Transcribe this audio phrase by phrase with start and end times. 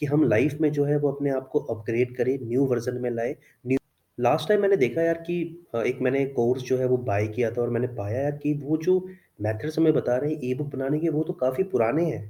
[0.00, 3.10] कि हम लाइफ में जो है वो अपने आप को अपग्रेड करें, न्यू वर्ज़न में
[3.10, 3.78] लाए न्यू
[4.18, 5.40] लास्ट टाइम मैंने देखा यार कि
[5.86, 8.76] एक मैंने कोर्स जो है वो बाय किया था और मैंने पाया यार कि वो
[8.84, 8.98] जो
[9.42, 12.22] मेथड्स हमें बता रहे हैं ई-बुक बनाने के वो तो काफ़ी पुराने हैं।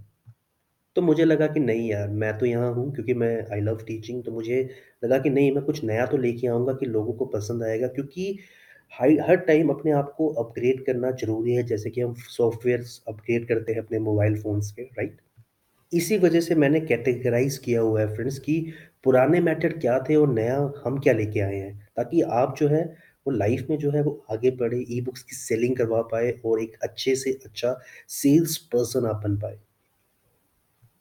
[0.97, 4.23] तो मुझे लगा कि नहीं यार, मैं तो यहाँ हूँ क्योंकि मैं आई लव टीचिंग
[4.25, 4.63] तो मुझे
[5.05, 8.39] लगा कि नहीं मैं कुछ नया तो लेके आऊँगा कि लोगों को पसंद आएगा क्योंकि
[8.93, 13.49] हाई हर टाइम अपने आप को अपग्रेड करना ज़रूरी है जैसे कि हम सॉफ्टवेयर अपग्रेड
[13.49, 15.21] करते हैं अपने मोबाइल फ़ोन्स के, राइट?
[15.93, 18.61] इसी वजह से मैंने कैटेगराइज़ किया हुआ है फ्रेंड्स कि
[19.05, 22.83] पुराने मेथड क्या थे और नया हम क्या लेके आए हैं, ताकि आप जो है
[23.27, 26.77] वो लाइफ़ में जो है वो आगे बढ़े, ई-बुक्स की सेलिंग करवा पाए और एक
[26.83, 27.79] अच्छे से अच्छा
[28.11, 29.59] सेल्स पर्सन आप बन पाए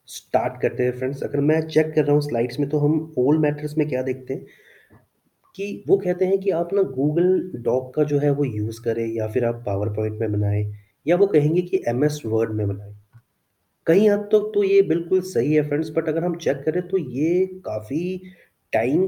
[0.09, 3.41] स्टार्ट करते हैं फ्रेंड्स। अगर मैं चेक कर रहा हूँ स्लाइड्स में तो हम ओल्ड
[3.41, 4.45] मैटर्स में क्या देखते हैं
[5.55, 9.05] कि वो कहते हैं कि आप ना गूगल डॉक का जो है वो यूज़ करें
[9.07, 10.65] या फिर आप पावर पॉइंट में बनाएँ
[11.05, 12.95] या वो कहेंगे कि एमएस वर्ड में बनाएँ।
[13.87, 16.97] कहीं हद तक तो ये बिल्कुल सही है फ्रेंड्स बट अगर हम चेक करें तो
[16.97, 18.01] ये काफ़ी
[18.73, 19.07] टाइम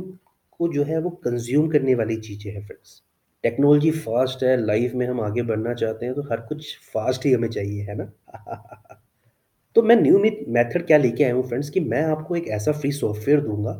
[0.59, 3.01] को जो है वो कंज़्यूम करने वाली चीज़ें हैं फ्रेंड्स।
[3.43, 7.33] टेक्नोलॉजी फ़ास्ट है, लाइफ़ में हम आगे बढ़ना चाहते हैं तो हर कुछ फ़ास्ट ही
[7.33, 8.11] हमें चाहिए, है ना?
[9.75, 12.71] तो मैं न्यू मिथ मेथड क्या लेके आया हूँ फ्रेंड्स कि मैं आपको एक ऐसा
[12.73, 13.71] फ्री सॉफ्टवेयर दूँगा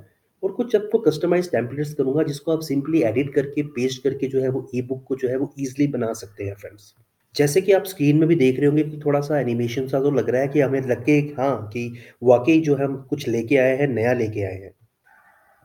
[0.43, 4.49] और कुछ आपको कस्टमाइज़ टेम्पलेट्स करूँगा जिसको आप सिंपली एडिट करके, पेस्ट करके जो है
[4.49, 6.93] वो ई-बुक को जो है वो ईज़िली बना सकते हैं फ्रेंड्स।
[7.39, 10.29] जैसे कि आप स्क्रीन में भी देख रहे होंगे कि थोड़ा-सा एनिमेशन सा तो लग
[10.29, 13.87] रहा है कि हमें लग के हाँ, कि वाक़ई जो हम कुछ लेके आए हैं,
[13.87, 14.71] नया लेके आए हैं।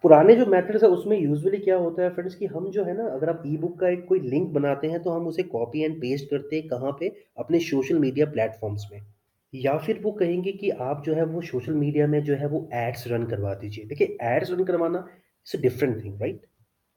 [0.03, 3.05] पुराने जो मेथड्स है उसमें यूजुअली क्या होता है फ्रेंड्स कि हम जो है ना
[3.05, 6.31] अगर आप ई-बुक का एक कोई लिंक बनाते हैं तो हम उसे कॉपी एंड पेस्ट
[6.31, 7.09] करते हैं कहाँ पे?
[7.39, 9.01] अपने सोशल मीडिया प्लेटफ़ॉर्म्स में।
[9.55, 12.69] या फिर वो कहेंगे कि आप जो है वो सोशल मीडिया में जो है वो
[12.75, 16.41] एड्स रन करवा दीजिए। देखिए एड्स रन करवाना इट्स डिफरेंट थिंग राइट?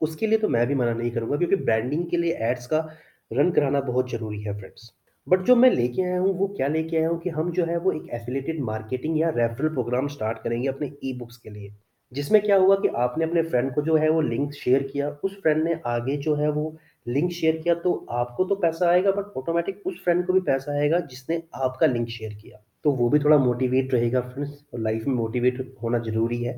[0.02, 2.90] उसके लिए तो मैं भी मना नहीं करूँगा क्योंकि ब्रांडिंग के लिए एड्स का
[3.34, 4.94] रन कराना बहुत ज़रूरी है फ्रेंड्स।
[5.28, 7.78] बट जो मैं लेके आया हूँ वो क्या लेके आया हूँ कि हम जो है
[7.78, 11.74] वो एक एफिलेटेड मार्केटिंग या रेफ़रल प्रोग्राम स्टार्ट करेंगे अपने ई-बुक्स के लिए।
[12.14, 15.42] जिसमें क्या हुआ कि आपने अपने फ्रेंड को जो है वो लिंक शेयर किया, उस
[15.42, 19.38] फ्रेंड ने आगे जो है वो लिंक शेयर किया तो आपको तो पैसा आएगा बट
[19.38, 23.20] ऑटोमेटिक उस फ्रेंड को भी पैसा आएगा जिसने आपका लिंक शेयर किया। तो वो भी
[23.20, 26.54] थोड़ा मोटिवेट रहेगा फ्रेंड्स और लाइफ़ में मोटिवेट होना ज़रूरी है।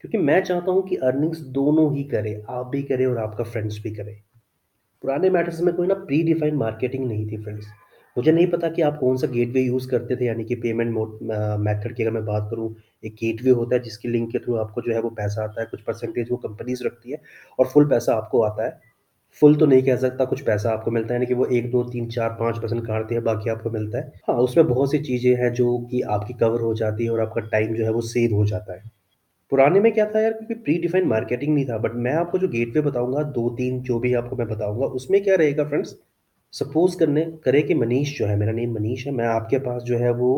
[0.00, 3.82] क्योंकि मैं चाहता हूँ कि अर्निंग्स दोनों ही करें, आप भी करें और आपका फ्रेंड्स
[3.82, 4.22] भी करे।
[5.04, 7.66] पुराने मैटर्स में कोई ना प्री डिफाइंड मार्केटिंग नहीं थी फ्रेंड्स।
[8.16, 10.92] मुझे नहीं पता कि आप कौन-सा गेटवे यूज़ करते थे यानी कि पेमेंट
[11.60, 12.74] मेथड की अगर मैं बात करूँ,
[13.04, 15.66] एक गेटवे होता है जिसकी लिंक के थ्रू आपको जो है वो पैसा आता है,
[15.66, 17.20] कुछ परसेंटेज वो कंपनीज़ रखती है
[17.58, 18.78] और फुल पैसा आपको आता है।
[19.42, 21.82] फुल तो नहीं कह सकता, कुछ पैसा आपको मिलता है यानी कि वो 1, 2,
[21.84, 25.52] 3, 4, 5% काटते हैं, बाकी आपको मिलता है। हाँ, उसमें बहुत सी चीज़ें हैं
[25.54, 28.44] जो कि आपकी कवर हो जाती है और आपका टाइम जो है वो सेव हो
[28.46, 28.82] जाता है।
[29.52, 32.48] पुराने में क्या था यार क्योंकि प्री डिफाइंड मार्केटिंग नहीं था बट मैं आपको जो
[32.48, 35.94] गेट गेटवे बताऊँगा 2-3 जो भी आपको मैं बताऊँगा उसमें क्या रहेगा फ्रेंड्स,
[36.54, 39.98] सपोज़ करने करे कि मनीष जो है मेरा नेम मनीष है, मैं आपके पास जो
[39.98, 40.32] है वो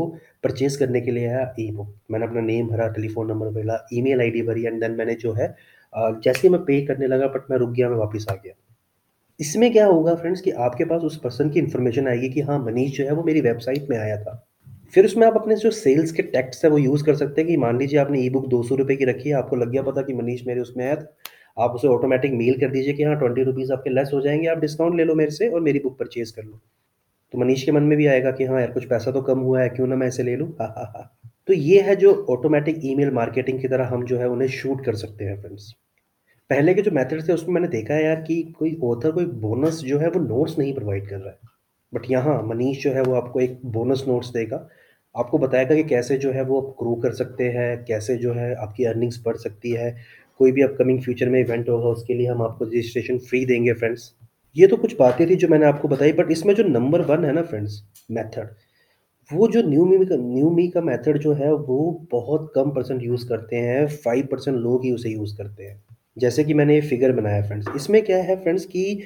[0.44, 4.42] परचेज़ करने के लिए आया ई-बुक। मैंने अपना नेम भरा, टेलीफ़ोन नंबर भरा, ईमेल आईडी
[4.42, 5.54] भरी एंड देन मैंने जो है
[6.24, 8.54] जैसे मैं पे करने लगा बट मैं रुक गया, मैं वापस आ गया।
[9.40, 12.96] इसमें क्या होगा फ्रेंड्स कि आपके पास उस पर्सन की इन्फॉर्मेशन आएगी कि हाँ, मनीष
[12.98, 14.42] जो है वो मेरी वेबसाइट में आया था।
[14.94, 17.56] फिर उसमें आप अपने जो सेल्स के टेक्स्ट है वो यूज़ कर सकते हैं कि
[17.56, 20.60] मान लीजिए आपने ई-बुक ₹200 की रखी है, आपको लग गया पता कि मनीष मेरे
[20.60, 21.16] उसमें आया था।
[21.58, 24.96] आप उसे ऑटोमेटिक मेल कर दीजिए कि हाँ, ₹20 आपके लेस हो जाएँगे आप डिस्काउंट
[24.96, 26.60] ले लो मेरे से और मेरी बुक परचेज़ कर लो।
[27.32, 29.60] तो मनीष के मन में भी आएगा कि हाँ यार, कुछ पैसा तो कम हुआ
[29.60, 32.80] है, क्यों ना मैं इसे ले लूँ। हा, हा, हा। तो ये है जो ऑटोमैटिक
[32.84, 35.72] ईमेल मार्केटिंग की तरह हम जो है उन्हें शूट कर सकते हैं फ्रेंड्स।
[36.50, 39.80] पहले के जो मेथड थे उसमें मैंने देखा है यार कि कोई ऑथर कोई बोनस
[39.80, 41.38] जो है वो नोट्स नहीं प्रोवाइड कर रहा है।
[41.94, 44.68] बट यहाँ मनीष जो है वो आपको एक बोनस नोट्स देगा।
[45.14, 48.54] आपको बताएगा कि कैसे जो है वो आप ग्रो कर सकते हैं, कैसे जो है
[48.56, 49.94] आपकी अर्निंग्स बढ़ सकती है।
[50.40, 54.12] कोई भी अपकमिंग फ्यूचर में इवेंट होगा उसके लिए हम आपको रजिस्ट्रेशन फ्री देंगे फ्रेंड्स।
[54.56, 57.32] ये तो कुछ बातें थी जो मैंने आपको बताई बट इसमें जो नंबर वन है
[57.32, 58.48] ना फ्रेंड्स मेथड,
[59.30, 63.02] वो जो न्यू मी का न्यू मी का मेथड जो है वो बहुत कम परसेंट
[63.02, 65.82] यूज़ करते हैं, फाइव परसेंट लोग ही उसे यूज़ करते हैं।
[66.16, 69.02] जैसे कि मैंने ये फिगर बनाया फ्रेंड्स, इसमें क्या है फ्रेंड्स कि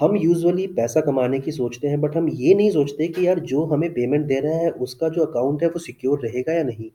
[0.00, 3.64] हम यूजुअली पैसा कमाने की सोचते हैं बट हम ये नहीं सोचते कि यार जो
[3.64, 6.90] हमें पेमेंट दे रहा है, उसका जो अकाउंट है, वो सिक्योर रहेगा या नहीं?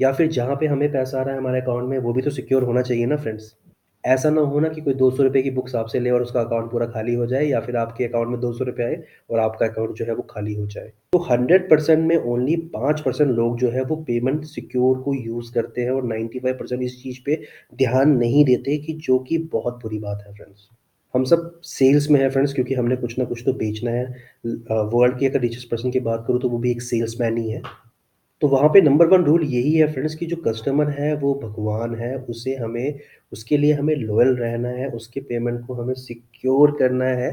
[0.00, 2.30] या फिर जहाँ पे हमें पैसा आ रहा है हमारे अकाउंट में, वो भी तो
[2.30, 3.56] सिक्योर होना चाहिए ना फ्रेंड्स।
[4.06, 6.86] ऐसा ना हो ना कि कोई ₹200 की बुक्स आपसे ले और उसका अकाउंट पूरा
[6.86, 10.14] खाली हो जाए, या फिर आपके अकाउंट में ₹200 आए और आपका अकाउंट जो है
[10.14, 14.98] वो खाली हो जाए। तो 100% में ओनली 5% लोग जो है वो पेमेंट सिक्योर
[14.98, 17.42] को यूज़ करते हैं और 95% इस चीज़ पे
[17.74, 20.68] ध्यान नहीं देते कि जो कि बहुत बुरी बात है फ्रेंड्स।
[21.14, 24.04] हम सब सेल्स में हैं फ्रेंड्स क्योंकि हमने कुछ ना कुछ तो बेचना है।
[24.92, 27.62] वर्ल्ड की अगर रिचेस्ट पर्सन की बात करूँ तो वो भी एक सेल्समैन ही है।
[28.42, 31.94] तो वहाँ पे नंबर वन रूल यही है फ्रेंड्स कि जो कस्टमर है वो भगवान
[31.94, 32.98] है, उसे हमें
[33.32, 37.30] उसके लिए हमें लॉयल रहना है, उसके पेमेंट को हमें सिक्योर करना है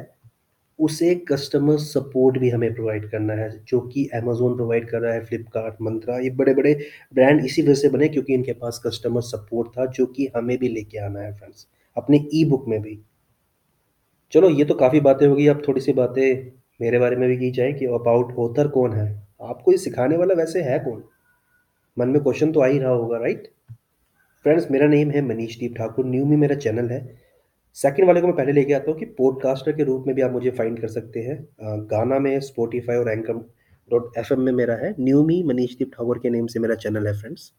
[0.79, 5.25] उसे कस्टमर सपोर्ट भी हमें प्रोवाइड करना है, जो कि अमेजोन प्रोवाइड कर रहा है,
[5.25, 6.73] फ्लिपकार्ट, मंत्रा ये बड़े-बड़े
[7.13, 10.69] ब्रांड इसी वजह से बने क्योंकि इनके पास कस्टमर सपोर्ट था, जो कि हमें भी
[10.69, 11.67] लेके आना है फ्रेंड्स,
[11.97, 12.99] अपने ई-बुक में भी।
[14.31, 17.73] चलो ये तो काफ़ी बातें होगी अब थोड़ी-सी बातें मेरे बारे में भी की जाए
[17.73, 19.27] कि अबाउट ऑथर कौन है?
[19.41, 21.03] आपको ये सिखाने वाला वैसे है कौन?
[21.99, 23.47] मन में क्वेश्चन तो आ ही रहा होगा, राइट?
[24.43, 27.15] फ्रेंड्स मेरा नेम है मनीषदीप ठाकुर, न्यू मी मेरा चैनल है।
[27.73, 30.31] सेकंड वाले को मैं पहले लेके आता हूँ कि पॉडकास्टर के रूप में भी आप
[30.31, 31.47] मुझे फाइंड कर सकते हैं।
[31.85, 33.39] गाना में स्पॉटिफ़ाई और एंकम
[33.91, 37.13] डॉट एफएम में मेरा है। न्यू मी मनीषदीप ठाकुर के नेम से मेरा चैनल है
[37.13, 37.51] फ्रेंड्स।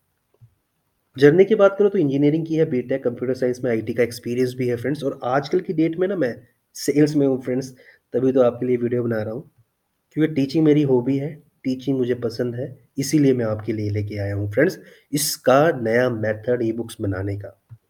[1.19, 4.55] जर्नी की बात करूँ तो इंजीनियरिंग की है, बीटेक कंप्यूटर साइंस में आईटी का एक्सपीरियंस
[4.59, 6.37] भी है फ्रेंड्स और आजकल की डेट में ना मैं
[6.75, 7.71] सेल्स में हूँ फ्रेंड्स,
[8.13, 9.51] तभी तो आपके लिए वीडियो बना रहा हूँ।
[10.13, 14.35] क्योंकि टीचिंग मेरी हॉबी है, टीचिंग मुझे पसंद है, इसीलिए मैं आपके लिए लेके आया
[14.35, 14.79] हूँ फ्रेंड्स,
[15.13, 17.60] इसका नया मेथड ई-बुक्स बनाने का।